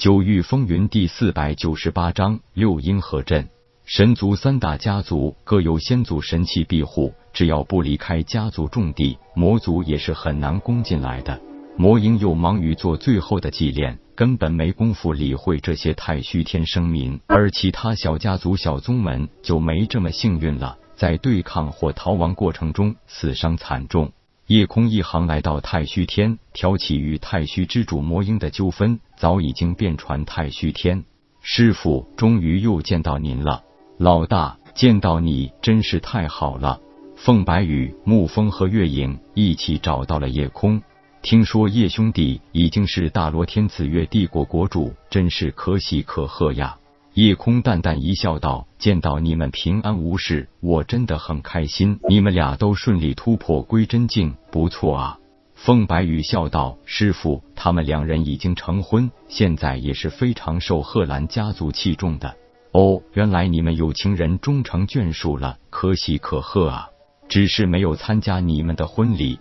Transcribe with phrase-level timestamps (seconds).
[0.00, 3.50] 九域风云第四百九十八章六阴合阵。
[3.84, 11.38] 神族三大家族各有先祖神器庇护，只要不离开家族重地，魔族也是很难攻进来的。
[11.76, 17.20] 魔婴又忙于做最后的祭炼，根本没工夫理会这些太虚天生民。
[17.28, 24.10] 而其他小家族、小宗门就没这么幸运了，在对抗或逃亡过程中死伤惨重。
[24.50, 31.04] 夜空一行来到太虚天，挑起与太虚之主魔婴的纠纷，早已经遍传太虚天。
[31.40, 33.62] 师傅，终于又见到您了，
[33.96, 36.80] 老大，见到你真是太好了。
[37.14, 40.82] 凤白羽、沐风和月影一起找到了夜空，
[41.22, 46.76] 听说叶兄弟已经是大罗天紫月帝国国主，真是可喜可贺呀。
[47.14, 51.98] 夜空淡淡一笑，道：“见到你们平安无事，我真的很开心。
[52.08, 55.18] 你们俩都顺利突破归真境，不错啊。”
[55.54, 62.36] 凤白羽笑道：“师傅，他们两人已经成婚，现在也是非常受贺兰家族器重的。
[62.72, 66.88] 哦，原来你们有情人终成眷属了，可喜可贺啊！
[67.28, 69.40] 只是没有参加你们的婚礼。”